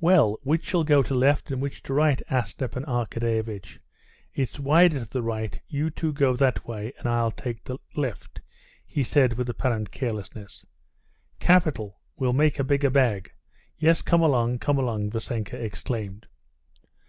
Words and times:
"Well, 0.00 0.40
which 0.42 0.64
shall 0.64 0.82
go 0.82 1.04
to 1.04 1.14
left 1.14 1.52
and 1.52 1.62
which 1.62 1.84
to 1.84 1.94
right?" 1.94 2.20
asked 2.28 2.56
Stepan 2.56 2.84
Arkadyevitch. 2.84 3.78
"It's 4.34 4.58
wider 4.58 4.98
to 5.04 5.08
the 5.08 5.22
right; 5.22 5.60
you 5.68 5.88
two 5.88 6.12
go 6.12 6.34
that 6.34 6.66
way 6.66 6.92
and 6.98 7.06
I'll 7.06 7.30
take 7.30 7.62
the 7.62 7.78
left," 7.94 8.40
he 8.84 9.04
said 9.04 9.34
with 9.34 9.48
apparent 9.48 9.92
carelessness. 9.92 10.66
"Capital! 11.38 12.00
we'll 12.16 12.32
make 12.32 12.56
the 12.56 12.64
bigger 12.64 12.90
bag! 12.90 13.32
Yes, 13.78 14.02
come 14.02 14.20
along, 14.22 14.58
come 14.58 14.78
along!" 14.80 15.10
Vassenka 15.10 15.56
exclaimed. 15.62 16.26